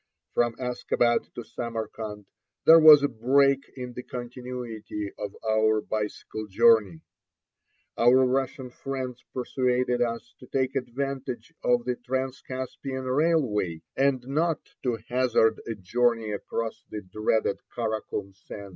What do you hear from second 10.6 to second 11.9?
advantage of